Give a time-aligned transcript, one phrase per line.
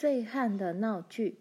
[0.00, 1.40] 醉汉的闹剧。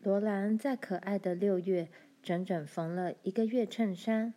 [0.00, 1.90] 罗兰在可爱的六月
[2.22, 4.32] 整整缝了一个月衬衫。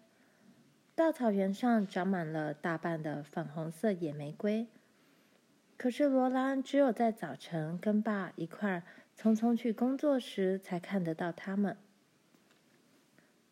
[0.94, 4.68] 大草原上长满了大半的粉红色野玫瑰，
[5.78, 8.84] 可是罗兰只有在早晨跟爸一块儿
[9.18, 11.78] 匆匆去工作时才看得到它们。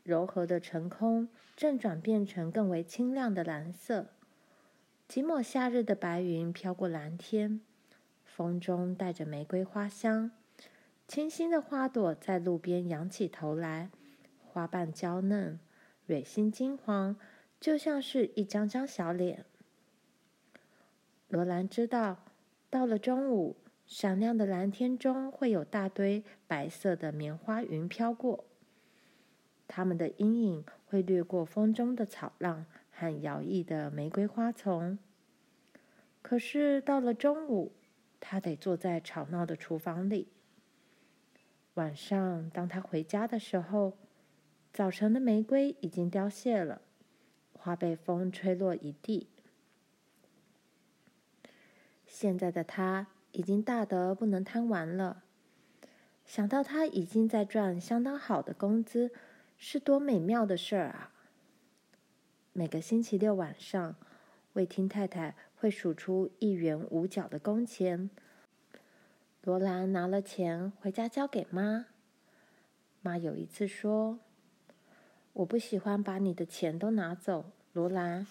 [0.03, 4.07] 柔和的晨空正转变成更为清亮的蓝色，
[5.07, 7.61] 几抹夏日的白云飘过蓝天，
[8.39, 10.31] 风中带着玫瑰花香，
[11.09, 13.89] 清新的花朵在路边仰起头来，
[14.45, 15.59] 花瓣娇嫩。
[16.05, 17.17] 蕊心金黄，
[17.59, 19.43] 就像是一张张小脸。
[21.27, 22.23] 罗兰知道，
[22.69, 28.45] 到了中午，闪亮的蓝天中会有大堆白色的棉花云飘过，
[29.67, 34.97] 它们的阴影会掠过风中的草浪和摇曳的玫瑰花丛。
[36.21, 37.73] 可是到了中午，
[38.19, 40.27] 他得坐在吵闹的厨房里。
[41.75, 43.97] 晚上，当他回家的时候，
[44.73, 46.81] 早晨的玫瑰已经凋谢了，
[47.53, 49.29] 花被风吹落一地。
[52.05, 55.23] 现在的他已经大得不能贪玩了。
[56.25, 59.11] 想到他已经在赚相当好的工资，
[59.57, 61.11] 是多美妙的事儿啊！
[62.53, 63.95] 每个星期六晚上，
[64.53, 68.09] 魏听太太会数出一元五角的工钱。
[69.41, 71.87] 罗兰拿了钱回家交给妈。
[73.01, 74.19] 妈有一次说。
[75.33, 78.25] 我不喜欢把你的钱都拿走，罗兰。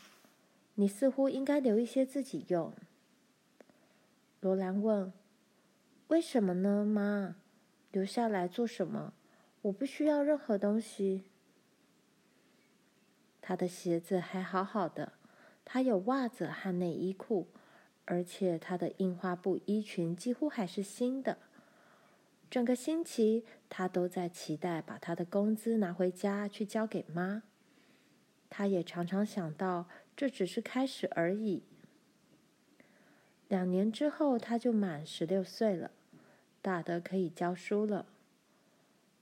[0.74, 2.72] 你似乎应该留一些自己用。
[4.40, 5.12] 罗兰问
[6.08, 7.36] ：“为什么呢，妈？
[7.92, 9.12] 留下来做什么？
[9.62, 11.24] 我不需要任何东西。”
[13.40, 15.12] 他的鞋子还好好的，
[15.70, 17.46] 他有袜子和内衣裤，
[18.06, 21.36] 而且他的印花布衣裙几乎还是新的。
[22.50, 27.42] 整个星期，他都在期待把他的工资拿回家去交给妈。
[28.48, 29.84] 他也常常想到，
[30.16, 31.62] 这只是开始而已。
[33.46, 35.90] 两年之后，他就满十六岁了，
[36.62, 38.06] 大得可以教书了。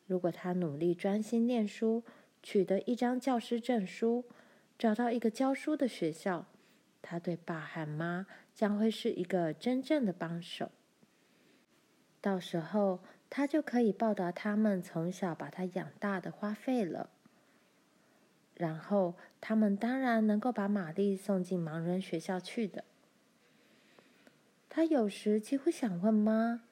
[0.07, 2.05] 如果他努力专心念书，
[2.41, 4.25] 取得一张教师证书，
[4.79, 6.47] 找到一个教书的学校，
[7.01, 10.71] 他对爸和妈将会是一个真正的帮手。
[12.21, 13.01] 到时候，
[13.31, 17.09] 他就可以报答他们从小把他养大的花费了。
[18.55, 22.85] 然后，他们当然能够把玛丽送进盲人学校去的。
[24.69, 26.63] 他有时几乎想问妈，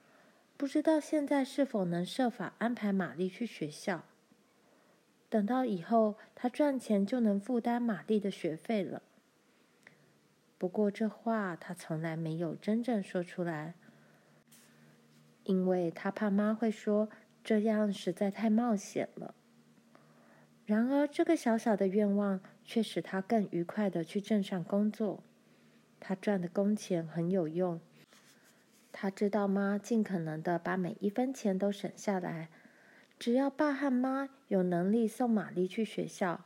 [0.57, 4.05] 不知道现在是否能设法安排玛丽去学校。
[5.35, 9.03] 等到以后，他赚钱就能负担玛丽的学费了。
[10.59, 13.75] 不过，这话他从来没有真正说出来。
[15.43, 17.09] 因为他怕妈会说
[17.43, 19.35] 这样实在太冒险了。
[20.67, 25.25] 然而，这个小小的愿望却使他更愉快的去镇上工作。
[25.99, 27.81] 他赚的工钱很有用。
[28.93, 32.51] 他知道妈尽可能的把每一分钱都省下来。
[33.25, 36.45] 只要爸和妈有能力送玛丽去学校，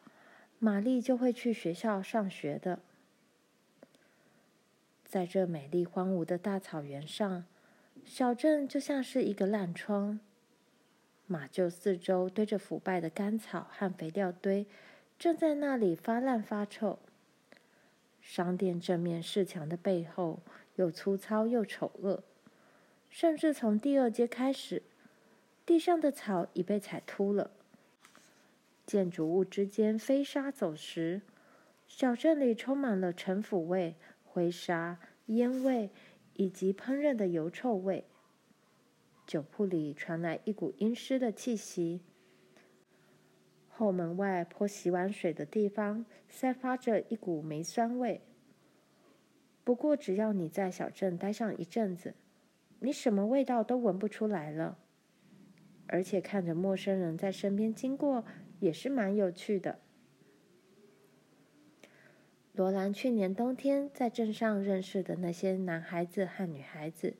[0.61, 2.78] 玛丽就会去学校上学的。
[5.05, 7.44] 在这美丽荒芜的大草原上。
[8.05, 10.21] 小镇就像是一个烂疮，
[11.27, 14.65] 马厩四周堆着腐败的干草和肥料堆，
[15.19, 17.00] 正在那里发烂发臭。
[18.21, 20.39] 商店正面市墙的背后
[20.77, 22.22] 又粗糙又丑恶，
[23.10, 24.84] 甚至从第二街开始，
[25.68, 27.50] 地上的草已被踩秃了。
[28.86, 31.20] 建筑物之间飞沙走石，
[31.86, 35.90] 小镇里充满了尘腐味、灰沙、烟味。
[36.34, 38.04] 以及烹饪的油臭味，
[39.26, 42.00] 酒铺里传来一股阴湿的气息。
[43.68, 48.20] 后门外泼洗碗水的地方散发着一股霉酸味。
[49.64, 52.14] 不过，只要你在小镇待上一阵子，
[52.78, 54.78] 你什么味道都闻不出来了。
[55.88, 58.24] 而且看着陌生人在身边经过，
[58.60, 59.80] 也是蛮有趣的。
[62.52, 67.14] 罗兰去年冬天在镇上认识的那些男孩子和女孩子，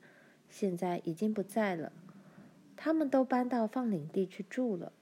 [0.49, 1.91] 现在已经不在了。
[2.75, 4.93] 他们都搬到放领地去住了。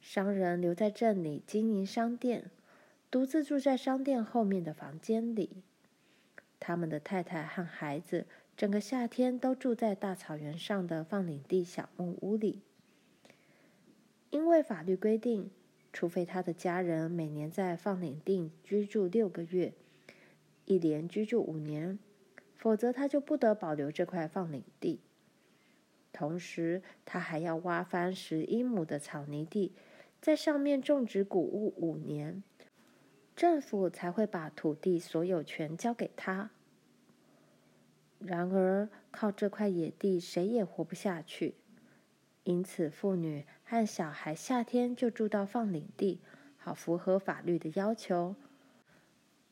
[0.00, 2.50] 商人留在镇里经营商店，
[3.10, 5.62] 独自住在商店后面的房间里。
[6.60, 8.26] 他们的太太和孩子
[8.56, 12.62] 整个夏天都住在大草原上的放领地小木屋里，
[14.30, 15.50] 因为法律规定。
[15.92, 19.72] 除非他的家人每年在放领地居住六个月，
[20.66, 21.98] 一连居住五年，
[22.54, 25.00] 否则他就不得保留这块放领地。
[26.12, 29.72] 同时，他还要挖翻十英亩的草泥地，
[30.20, 32.42] 在上面种植谷物五年，
[33.34, 36.50] 政府才会把土地所有权交给他。
[38.18, 41.54] 然而，靠这块野地，谁也活不下去。
[42.44, 46.20] 因此，妇女和小孩夏天就住到放领地，
[46.56, 48.36] 好符合法律的要求。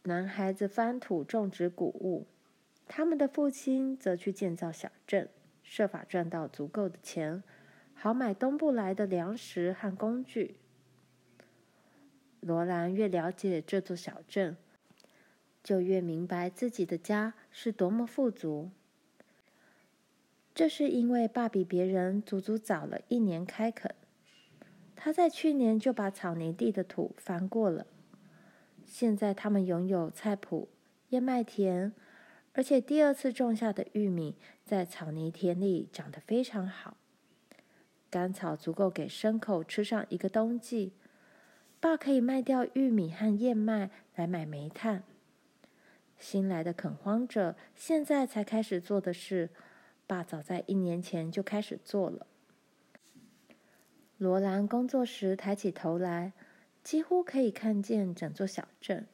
[0.05, 2.27] 男孩子翻土种植谷物，
[2.87, 5.29] 他们的父亲则去建造小镇，
[5.63, 7.43] 设法赚到足够的钱，
[7.95, 10.57] 好买东部来的粮食和工具。
[12.41, 14.57] 罗兰越了解这座小镇，
[15.65, 18.71] 就越明白自己的家是多么富足。
[20.55, 23.93] 这是因为爸比别人足足早了一年开垦，
[24.95, 27.87] 他在去年就把草泥地的土翻过了。
[28.85, 30.69] 现在他们拥有菜圃、
[31.09, 31.93] 燕麦田，
[32.53, 36.97] 而且第二次种下的玉米在草泥田里长得非常好，
[38.09, 40.93] 干草足够给牲口吃上一个冬季。
[41.81, 45.03] 爸可以卖掉玉米和燕麦来买煤炭。
[46.19, 49.51] 新来的垦荒者现在才开始做的事，
[50.07, 52.27] 爸早在一年前就开始做了。
[54.17, 56.33] 罗兰工作时抬起头来，
[56.83, 59.07] 几乎可以看见整座小镇，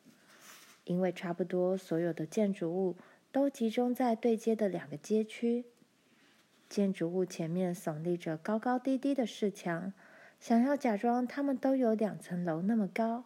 [0.85, 2.97] 因为差不多所有的建筑物
[3.33, 5.65] 都集中在对街的两个街区。
[6.69, 9.93] 建筑物前面耸立着高高低低的市墙。
[10.39, 13.25] 想要假装它们都有两层楼那么高。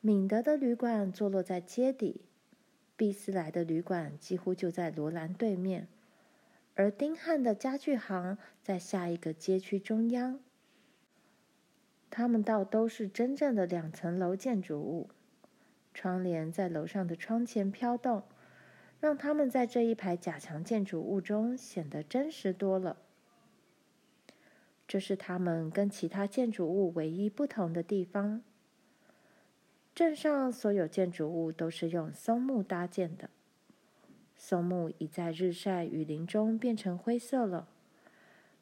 [0.00, 2.20] 敏德的旅馆坐落在街底，
[2.96, 5.88] 毕斯莱的旅馆几乎就在罗兰对面，
[6.76, 10.38] 而丁汉的家具行在下一个街区中央。
[12.10, 15.10] 他们倒都是真正的两层楼建筑物，
[15.92, 18.22] 窗帘在楼上的窗前飘动，
[19.00, 22.98] 让他们在这一排假墙建筑物中显得真实多了。
[24.86, 28.42] 这是他们跟其他建筑物唯一不同的地方。
[29.98, 33.30] 镇上所有建筑物都是用松木搭建的，
[34.36, 37.66] 松木已在日晒雨淋中变成灰色了。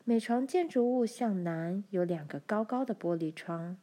[0.04, 3.76] 每幢建筑物向南有两个高高的玻璃窗，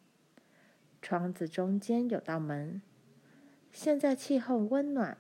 [1.00, 2.82] 窗子中间有道门。
[3.72, 5.16] 现在气候温暖，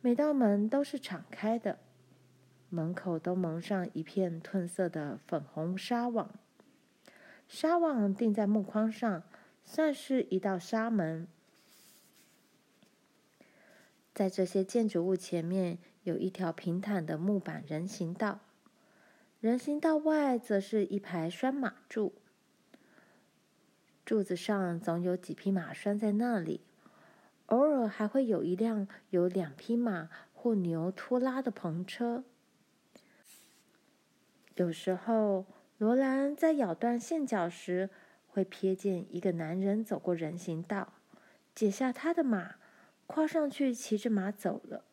[0.00, 1.76] 每道门都是敞开的。
[2.70, 6.30] 门口都蒙上一片褪色的粉红纱网，
[7.46, 9.22] 纱网钉在木框上，
[9.62, 11.28] 算是一道纱门。
[14.20, 18.40] 在这些建筑物前面有一条平坦的木板人行道，
[19.40, 22.12] 人行道外则是一排拴马柱，
[24.04, 26.60] 柱子上总有几匹马拴在那里，
[27.46, 32.22] 偶尔还会有一辆由两匹马或牛拖拉的篷车。
[34.56, 35.46] 有时候，
[35.78, 37.88] 罗兰在咬断线脚时，
[38.28, 40.92] 会瞥见一个男人走过人行道，
[41.54, 42.56] 解下他的马，
[43.12, 44.84] 跨上去，骑着马走了。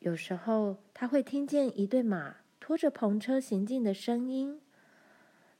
[0.00, 4.60] 有时候，他会听见一对马拖着篷车行进的声音。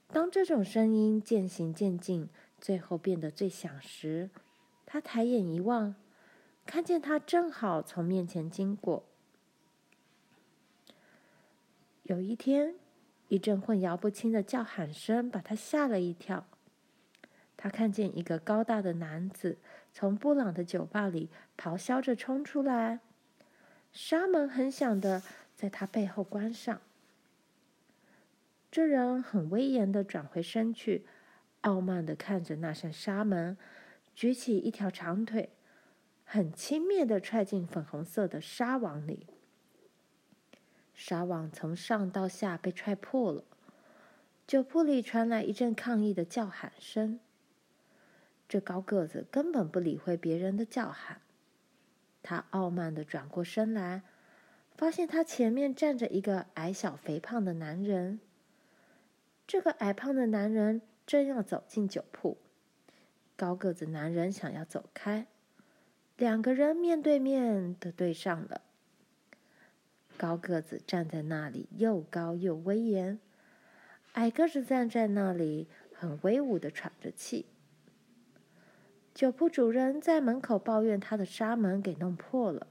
[0.09, 2.29] 当这种声音渐行渐近，
[2.61, 4.31] 最后变得最响时，
[4.85, 5.95] 他抬眼一望，
[6.67, 9.07] 看见他正好从面前经过。
[12.03, 12.75] 有一天，
[13.29, 16.49] 一阵混淆不清的叫喊声把他吓了一跳。
[17.57, 19.59] 他看见一个高大的男子
[19.99, 23.01] 从布朗的酒吧里咆哮着冲出来，
[23.93, 25.23] 纱门很响的
[25.55, 26.83] 在他背后关上。
[28.71, 31.07] 这人很威严的转回身去，
[31.63, 33.57] 傲慢的看着那扇纱门，
[34.15, 35.49] 举起一条长腿，
[36.25, 39.27] 很轻蔑的踹进粉红色的纱网里。
[40.93, 43.45] 纱网从上到下被踹破了，
[44.47, 47.19] 酒铺里传来一阵抗议的叫喊声。
[48.49, 51.21] 这高个子根本不理会别人的叫喊，
[52.23, 54.03] 他傲慢地转过身来，
[54.77, 58.21] 发现他前面站着一个矮小肥胖的男人。
[59.47, 62.37] 这个矮胖的男人正要走进酒铺，
[63.37, 65.27] 高个子男人想要走开，
[66.17, 68.63] 两个人面对面的对上了。
[70.17, 73.19] 高个子站在那里，又高又威严；
[74.15, 77.47] 矮个子站在那里，很威武的喘着气。
[79.17, 82.67] 酒铺主人在门口抱怨他的纱门给弄破了。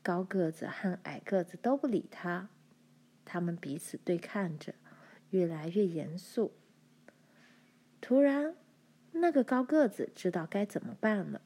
[0.00, 2.48] 高个子和矮个子都不理他，
[3.24, 4.76] 他们彼此对看着，
[5.30, 6.52] 越来越严肃。
[8.00, 8.54] 突然，
[9.10, 11.40] 那个高个子知道该怎么办了。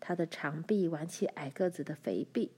[0.00, 2.50] 他的长臂挽起矮个子的肥臂，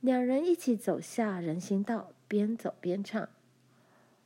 [0.00, 3.28] 两人一起走下人行道，边走边唱：“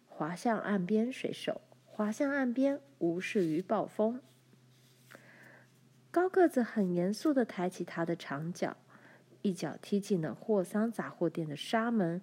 [0.06, 4.20] 滑向岸边，水手，滑向岸边，无视于暴风。”
[6.14, 8.76] 高个子很严肃地抬起他的长脚，
[9.42, 12.22] 一脚踢进了霍桑杂货店的纱门，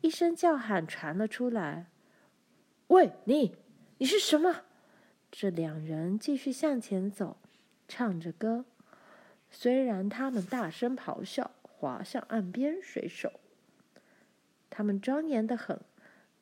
[0.00, 1.88] 一声叫喊传了出来
[2.88, 3.54] ：“喂，你，
[3.98, 4.62] 你是什么？”
[5.30, 7.36] 这两人继续向前走，
[7.86, 8.64] 唱着歌。
[9.50, 13.30] 虽然他们大声咆哮，滑向岸边，水手。
[14.70, 15.78] 他们庄严得很，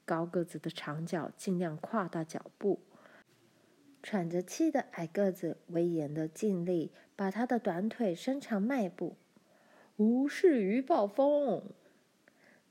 [0.05, 2.79] 高个子的长脚尽量跨大脚步，
[4.09, 9.17] 喘着气的矮个子威严地尽力把他的短腿伸长迈步，
[9.97, 11.65] 无视于暴风。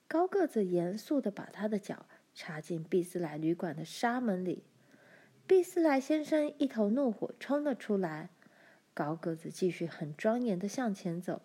[0.08, 4.64] 高个子严肃地把他的脚插进毕斯莱旅馆的纱门里，
[5.46, 8.30] 毕斯莱先生一头怒火冲了出来。
[8.94, 11.42] 高个子继续很庄严地向前走，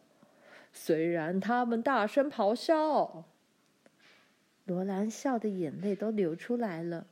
[0.73, 3.25] 虽然他们大声咆哮。
[4.65, 7.09] 罗兰笑得眼泪都流出来了。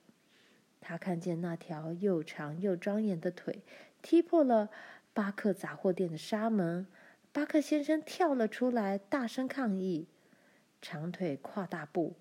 [0.89, 3.63] 他看见那条又长又庄严的腿
[4.01, 4.71] 踢破了
[5.13, 6.87] 巴克杂货店的纱门，
[7.31, 10.09] 巴克先生跳了出来，大声抗议。
[10.81, 12.15] 长腿跨大步，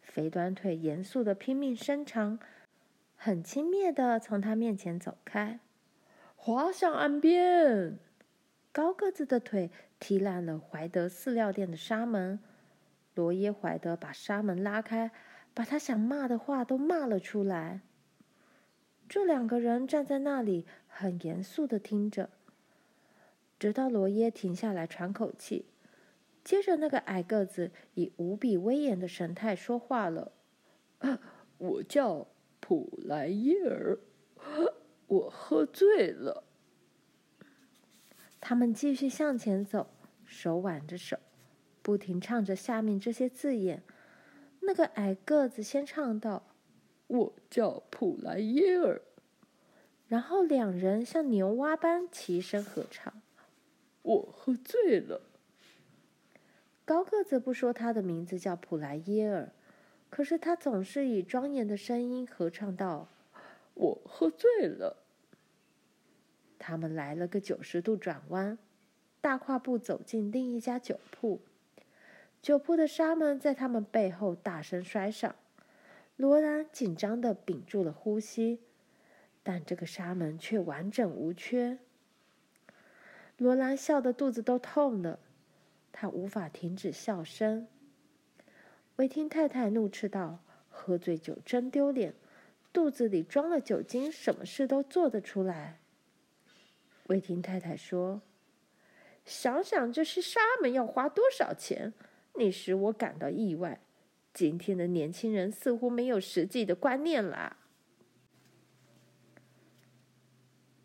[0.00, 2.38] 肥短腿严肃地拼命伸长，
[3.14, 5.60] 很轻蔑地从他面前走开。
[6.34, 7.98] 滑向岸边，
[8.72, 12.40] 高个子的腿踢烂了怀德饲料店的纱门。
[13.14, 15.10] 罗耶怀德把纱门拉开，
[15.52, 17.82] 把他想骂的话都骂了出来。
[19.08, 22.28] 这两个人站在那里，很严肃的听着，
[23.58, 25.64] 直到罗耶停下来喘口气。
[26.44, 30.32] 接着，那个矮个子以无比威严的神态说话了
[31.58, 32.26] ：“我叫
[32.60, 33.98] 普莱耶尔。”
[35.08, 36.44] 我喝醉了。
[38.40, 39.88] 他们继续向前走，
[40.26, 41.18] 手挽着手，
[41.80, 43.82] 不停唱着下面这些字眼。
[44.60, 46.42] 那个矮个子先唱道
[47.08, 49.02] ：“我叫普莱耶尔。”
[50.08, 53.20] 然后两人像牛蛙般齐声合唱
[54.00, 55.20] ：“我喝醉了。”
[56.86, 59.52] 高个子不说他的名字叫普莱耶尔，
[60.08, 63.08] 可是他总是以庄严的声音合唱道。
[63.74, 64.96] 我喝醉了。
[66.58, 68.56] 他们来了个九十度转弯，
[69.20, 71.42] 大跨步走进另一家酒铺。
[72.40, 75.36] 酒铺的纱门在他们背后大声摔上。
[76.18, 78.60] 罗兰紧张的屏住了呼吸，
[79.44, 81.78] 但这个纱门却完整无缺。
[83.36, 85.20] 罗兰笑得肚子都痛了，
[85.92, 87.68] 他无法停止笑声。
[88.96, 92.14] 维汀太太怒斥道：“喝醉酒真丢脸！”
[92.72, 95.78] 肚子里装了酒精，什么事都做得出来。
[97.06, 98.22] 魏婷太太说
[99.24, 101.94] ：“想想这些纱门要花多少钱，
[102.34, 103.80] 你使我感到意外。
[104.32, 107.56] 今天的年轻人似乎没有实际的观念啦。”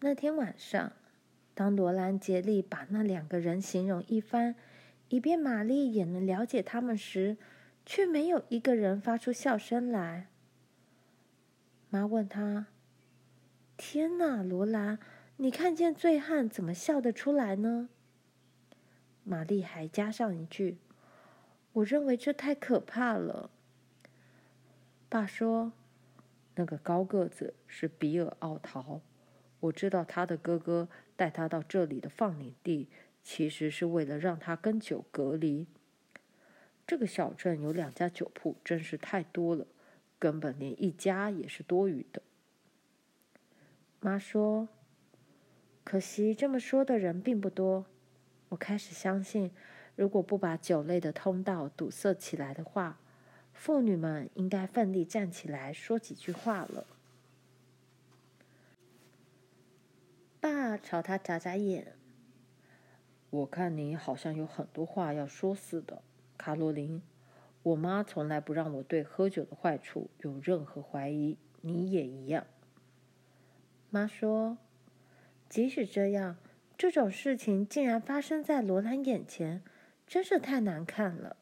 [0.01, 0.91] 那天晚上，
[1.53, 4.55] 当罗兰竭力把那两个人形容一番，
[5.09, 7.37] 以便玛丽也能了解他们时，
[7.85, 10.27] 却没有一个人发出笑声来。
[11.89, 12.67] 妈问他
[13.77, 14.99] ：“天哪，罗兰，
[15.37, 17.89] 你看见醉汉怎么笑得出来呢？”
[19.23, 20.79] 玛丽还加上一句
[21.73, 23.49] ：“我认为这太可怕了。”
[25.09, 25.73] 爸说
[26.55, 29.01] ：“那个高个子是比尔奥陶，
[29.59, 32.87] 我知道他的哥哥带他到这里的放领地，
[33.21, 35.67] 其实是为了让他跟酒隔离。
[36.87, 39.67] 这个小镇有两家酒铺，真是太多了。”
[40.19, 42.21] 根本连一家也是多余的。
[43.99, 44.69] 妈说
[45.83, 47.85] ：“可惜这么说的人并不多。
[48.47, 49.51] 我开始相信，
[49.95, 52.99] 如果不把酒类的通道堵塞起来的话，
[53.53, 56.85] 妇女们应该奋力站起来说几句话了。”
[60.41, 61.95] 爸朝他眨眨眼
[63.29, 66.01] ：“我看你好像有很多话要说似的，
[66.37, 67.01] 卡罗琳。”
[67.63, 72.45] 我妈从来不让我对喝酒的坏处有任何怀疑，你也一样。
[73.89, 74.57] 妈说
[75.47, 76.35] ：“即使这样，
[76.77, 79.63] 这种事情竟然发生在罗兰眼前，
[80.07, 81.37] 真是太难看了。”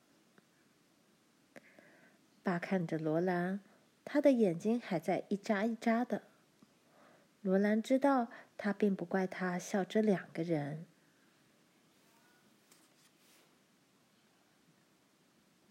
[2.43, 3.59] 爸看着罗兰，
[4.03, 6.23] 他的眼睛还在一眨一眨的。
[7.41, 8.27] 罗兰知道，
[8.57, 10.85] 他并不怪他笑这两个人。